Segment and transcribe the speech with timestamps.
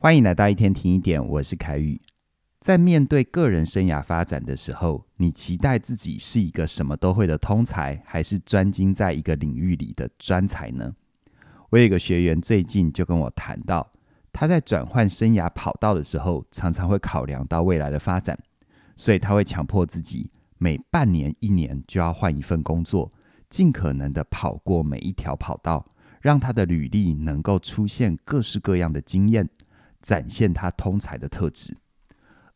[0.00, 2.00] 欢迎来到一天听一点，我是凯宇。
[2.60, 10.94] 在面对个人生涯发展的时候，你期待自己是一个什么都会的通才，还是专精在一个领域里的专才呢？
[11.70, 13.90] 我有一个学员最近就跟我谈到，
[14.32, 18.38] 他在转换生涯跑道的时候，常常会考量到未来的发展，
[18.94, 23.10] 所以他会强迫自己每半年、一年就要换一份工作，
[23.50, 25.84] 尽可能的跑过每一条跑道，
[26.22, 29.48] 让他的履历能够出现各式各样的经验。
[30.00, 31.76] 展现他通才的特质，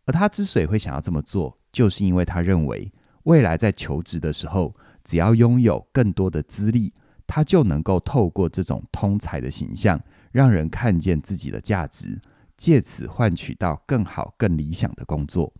[0.06, 2.92] 而他之所以会想要这么做，就是因为他认为
[3.24, 4.74] 未来在求职的时候，
[5.05, 6.92] 只要拥有更多的资历，
[7.27, 10.00] 他就能够透过这种通才的形象，
[10.30, 12.20] 让人看见自己的价值，
[12.56, 15.52] 借此换取到更好、更理想的工作。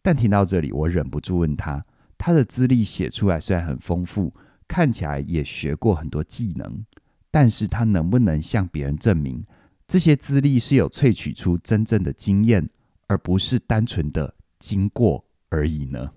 [0.00, 1.84] 但听到这里，我忍不住问他：
[2.18, 4.34] 他的资历写出来虽然很丰富，
[4.66, 6.84] 看起来也学过很多技能，
[7.30, 9.44] 但是他能不能向别人证明？
[9.92, 12.66] 这些资历是有萃取出真正的经验，
[13.08, 16.12] 而不是单纯的经过而已呢？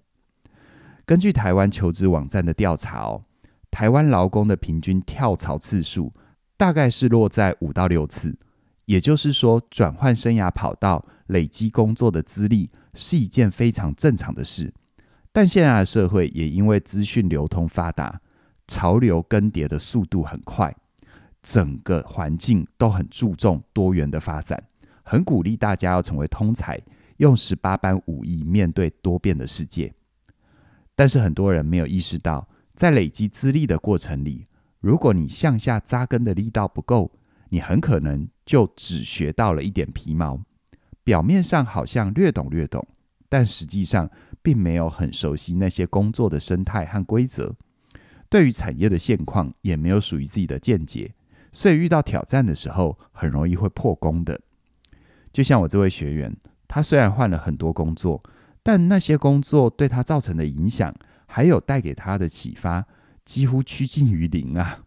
[1.06, 3.26] 根据台湾求职网站的调查哦，
[3.70, 6.14] 台湾劳工的平均跳槽次数
[6.56, 8.40] 大概是落在五到六次，
[8.86, 14.74] 也就是说，转换生涯跑道、累积工作的资历是一件非常正常的事。
[15.34, 18.22] 但现在的社会也因为资讯流通发达，
[18.70, 20.74] 潮流更迭的速度很快。
[21.46, 24.64] 整个环境都很注重多元的发展，
[25.04, 26.82] 很鼓励大家要成为通才，
[27.18, 29.94] 用十八般武艺面对多变的世界。
[30.96, 34.46] 但是很多人没有意识到，在累积资历的过程里，
[34.80, 37.12] 如果你向下扎根的力道不够，
[37.50, 40.42] 你很可能就只学到了一点皮毛，
[41.04, 42.84] 表面上好像略懂略懂，
[43.30, 44.10] 但实际上
[44.42, 47.56] 并没有很熟悉那些工作的生态和规则，
[48.30, 51.14] 对于产业的现况也没有属于自己的见解。
[51.56, 54.42] 所以遇到挑战的时候，很容易会破功的。
[55.32, 56.36] 就像我这位学员，
[56.68, 58.22] 他虽然换了很多工作，
[58.62, 60.94] 但那些工作对他造成的影响，
[61.26, 62.86] 还有带给他的启发，
[63.24, 64.84] 几乎趋近于零啊。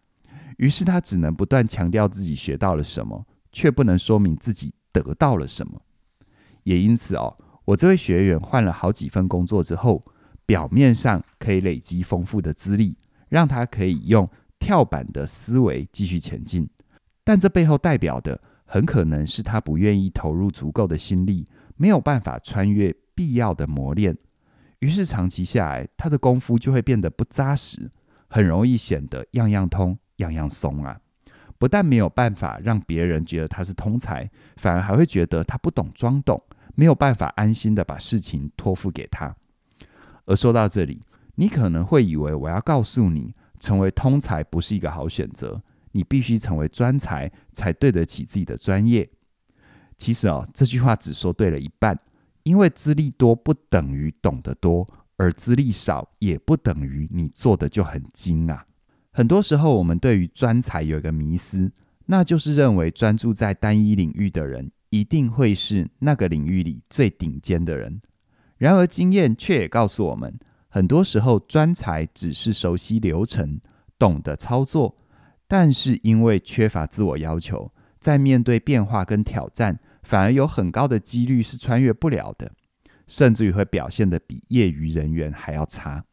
[0.57, 5.81] 于是他只能不断强调自己学到了什么，却不能说明自己得到了什么。
[6.65, 10.05] 也因此哦，我这位学员换了好几份工作之后，
[10.45, 12.95] 表面上可以累积丰富的资历，
[13.27, 14.29] 让他可以用。
[14.59, 16.69] 跳板的思维继续前进，
[17.23, 24.15] 但这背后代表的很可能是他不愿意投入足够的心力，没有办法穿越必要的磨练，
[24.79, 27.89] 于是长期下来，他的功夫就会变得不扎实，
[28.27, 30.99] 很容易显得样样通样样松啊！
[31.57, 36.41] 不但没有办法让别人觉得他是通才，反而还会觉得他不懂装懂，
[36.75, 39.35] 没有办法安心的把事情托付给他。
[40.25, 41.01] 而说到这里，
[41.35, 43.33] 你可能会以为我要告诉你。
[43.59, 45.61] 成为通才不是一个好选择，
[45.91, 49.09] 你必须成为专才才对得起自己的专业。
[49.97, 51.97] 其实哦，这句话只说对了一半，
[52.43, 54.87] 因为资历多不等于懂得多，
[55.17, 58.65] 而资历少也不等于你做的就很精啊。
[59.11, 61.71] 很多时候，我们对于专才有一个迷思，
[62.05, 67.99] 那就是认为专注在单一领域的人一定会是那个领域里最顶尖的人。
[68.57, 70.39] 然而，经验却也告诉我们。
[70.69, 73.59] 很多时候，专才只是熟悉流程、
[73.97, 74.95] 懂得操作，
[75.47, 82.51] 但是因为缺乏自我要求，在面对变化跟挑战，反而有很高的几率是穿越不了的，
[83.07, 86.05] 甚至于会表现得比业余人员还要差。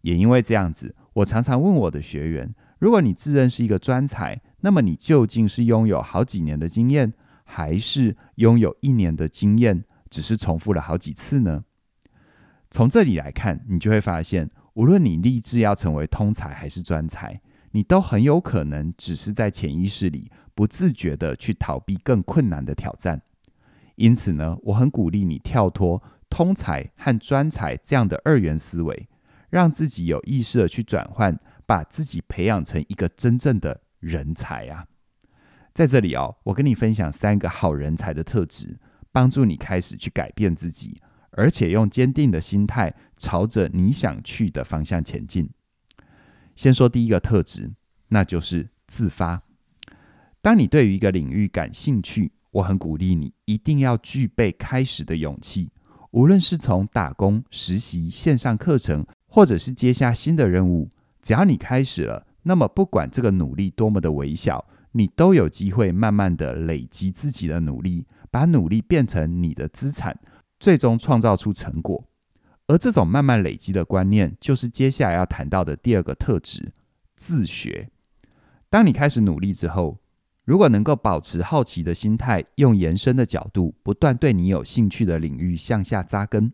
[0.00, 7.12] 也因为这样子，我常常问我的学员：如果你自认是一个专才，那么你究竟是拥有好几年的经验，
[7.44, 11.64] 还是拥有一年的经验，只是重复了好几次呢？
[12.74, 17.40] 从这里来看，你就会发现，无论你立志要成为通才还是专才，
[17.70, 23.22] 你都很有可能只是在潜意识里不自觉地去逃避更困难的挑战。
[23.94, 29.08] 因此呢，我很鼓励你跳脱通才和专才这样的二元思维，
[29.50, 34.84] 让自己有意识地去转换，把自己培养成一个真正的人才啊！
[35.72, 38.80] 在这里哦，我跟你分享三个好人才的特质，
[39.12, 41.00] 帮助你开始去改变自己。
[41.36, 45.50] 而且用坚定的心态，朝着你想去的方向前进。
[46.54, 47.72] 先说第一个特质，
[48.08, 49.42] 那就是自发。
[50.40, 55.70] 当你对于一个领域感兴趣，我很鼓励你一定要具备开始的勇气。
[56.12, 60.88] 无论是从打工、实习、线上课程，或者是接下新的任务，
[61.20, 70.16] 只要你开始了，那么不管这个努力多么的微小，你都有机会慢慢的累积自己的努力，把努力变成你的资产。
[70.64, 72.08] 最终创造出成果，
[72.68, 76.72] 而这种慢慢累积的观念，就是接下来要谈到的第二个特质——
[77.16, 77.90] 自学。
[78.70, 79.98] 当你开始努力之后，
[80.46, 86.50] 如果能够保持好奇的心态，用延伸的角度，不断对你有兴趣的领域向下扎根，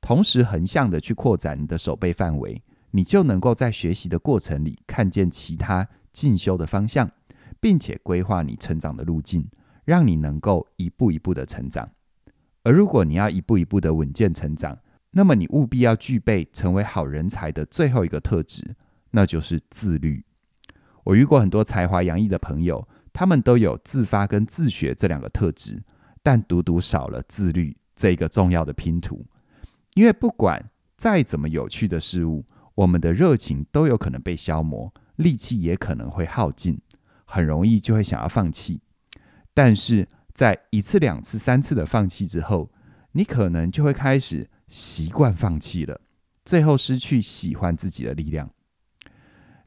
[0.00, 2.60] 同时横向的去扩展你的手背范围，
[2.90, 7.08] 你就能够在学习的过程里看见其他进修的方向，
[7.60, 9.48] 并且规划你成长的路径，
[9.84, 11.88] 让你能够一步一步的成长。
[12.62, 14.78] 而如果你要一步一步的稳健成长，
[15.10, 18.76] 那么你务必要具备成为好人才的最后一个特质，
[19.10, 20.24] 那就是自律。
[21.04, 22.88] 我遇过很多才华洋溢的朋友。
[23.14, 25.82] 他们都有自发跟自学这两个特质，
[26.22, 29.26] 但独独少了自律这一个重要的拼图。
[29.92, 36.80] 因为不管再怎么有趣的事物，我们的热情都有可能被消磨，力气也可能会耗尽，
[37.26, 38.80] 很容易就会想要放弃。
[39.52, 42.70] 但是在一次、两次、三次的放弃之后，
[43.12, 46.00] 你可能就会开始习惯放弃了，
[46.44, 48.50] 最后失去喜欢自己的力量。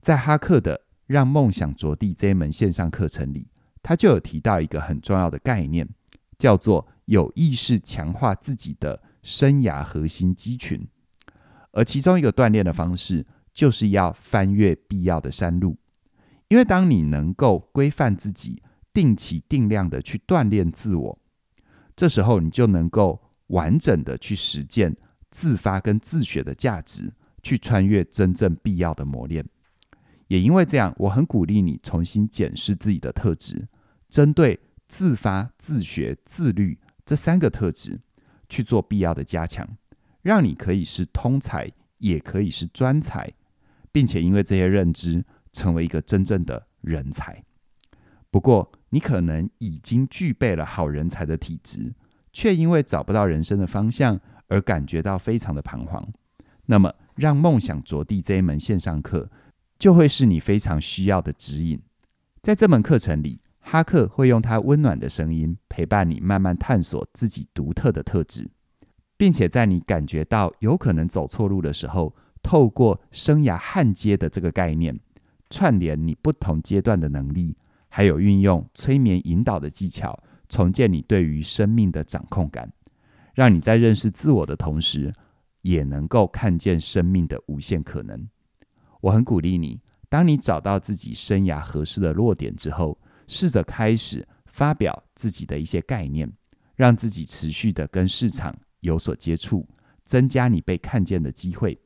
[0.02, 0.82] 在哈克的。
[1.08, 3.48] 让梦想着地这一门线上课程里，
[3.84, 5.88] 他就有提到一个很重要的概念，
[6.36, 10.88] 叫做有意识强化自己的生涯核心肌群。
[11.74, 13.24] 而其中一个锻炼的方式，
[13.54, 15.78] 就是要翻越必要的山路。
[16.48, 18.64] 因为当你能够规范自己，
[18.96, 21.20] 定期定量的去锻炼自我，
[21.98, 24.96] 这时候你就能够完整的去实践
[25.30, 27.14] 自发跟自学的价值，
[27.44, 29.46] 去穿越真正必要的磨练。
[30.30, 33.68] 也因为这样，我很鼓励你重新检视自己的特质，
[34.08, 34.58] 针对
[34.88, 38.00] 自发、自学、自律这三个特质
[38.48, 39.78] 去做必要的加强，
[40.22, 43.34] 让你可以是通才，也可以是专才，
[43.92, 47.44] 并且因为这些认知，成为一个真正的人才。
[48.36, 51.94] 不过，你可能已经具备了好人才的体质，
[52.34, 56.06] 却因为找不到人生的方向而感觉到非常的彷徨。
[56.66, 59.30] 那么，让梦想着地这一门线上课。
[59.80, 61.80] 就会是你非常需要的指引。
[62.42, 68.50] 在这门课程里，哈克会用他温暖的声音陪伴你，慢慢探索自己独特的特质，
[69.16, 75.00] 并且在你感觉到有可能走错路的时候，透过生涯焊接的这个概念，
[75.50, 77.56] 串联你不同阶段的能力，
[77.96, 82.70] 还有运用催眠引导的技巧，重建你对于生命的掌控感，
[83.34, 85.14] 让你在认识自我的同时，
[85.62, 88.28] 也能够看见生命的无限可能。
[89.00, 93.00] 我很鼓励你，当你找到自己生涯合适的落点之后，
[93.30, 96.30] 试着开始发表自己的一些概念，
[96.76, 99.66] 让自己持续的跟市场有所接触，
[100.04, 101.80] 增加你被看见的机会。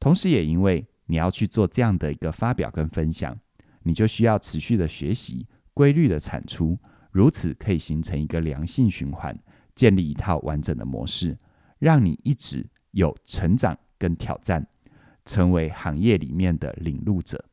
[0.00, 3.38] 同时，也因为你要去做这样的一个发表跟分享，
[3.82, 6.78] 你就需要持续的学习，规律的产出，
[7.10, 9.38] 如此可以形成一个良性循环，
[9.74, 11.38] 建立一套完整的模式，
[11.78, 14.66] 让你一直有成长跟挑战。
[15.24, 17.44] 成为行业里面的领路者，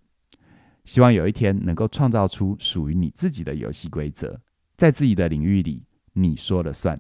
[0.86, 4.40] 希望有一天能够创造出属于你自己的游戏规则，
[4.78, 5.84] 在自己的领域里
[6.14, 6.98] 你说了算。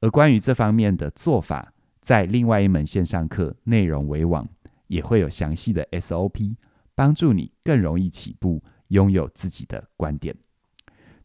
[0.00, 4.48] 而关于这方面的做法，在另外一门线上课“内容为王”
[4.88, 6.56] 也会有详细的 SOP，
[7.00, 10.36] 帮助你更容易起步，拥有自己的观点。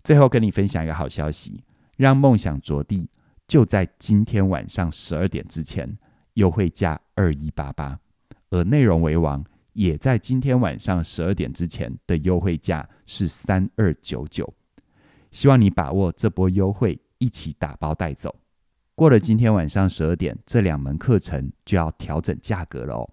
[0.05, 1.65] 最后跟你分享一个好消息，
[1.97, 3.09] 让梦想着地，
[3.45, 5.97] 就在今天晚上十二点之前，
[6.35, 7.99] 优惠价二一八八。
[8.51, 9.43] 而内容为王，
[9.73, 14.53] 也在今天晚上十二点之前的优惠价是三二九九，
[15.31, 18.33] 希望你把握这波优惠，一起打包带走。
[18.95, 23.09] 过了今天晚上十二点，这两门课程就要调整价格了哦。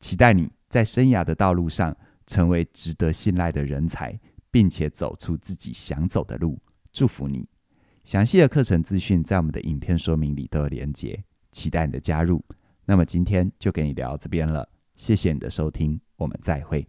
[0.00, 4.18] 期待你在生涯的道路上成为值得信赖的人才，
[4.50, 6.60] 并且走出自己想走的路。
[6.92, 7.46] 祝福你！
[8.04, 12.44] 详细的课程资讯在我们的影片说明里都有连结，期待你的加入。
[12.86, 16.84] 那么今天就跟你聊到这边了，谢谢你的收听，我们再会。